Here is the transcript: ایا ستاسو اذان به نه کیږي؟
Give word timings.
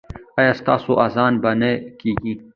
ایا 0.39 0.53
ستاسو 0.61 0.91
اذان 1.05 1.33
به 1.41 1.51
نه 1.59 1.71
کیږي؟ 1.99 2.33